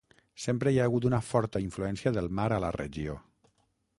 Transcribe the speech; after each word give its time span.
Sempre 0.45 0.71
hi 0.75 0.79
ha 0.79 0.87
hagut 0.89 1.05
una 1.09 1.19
forta 1.27 1.61
influència 1.67 2.13
del 2.17 2.29
mar 2.39 2.49
a 2.55 2.59
la 2.65 2.75
regió. 2.81 3.21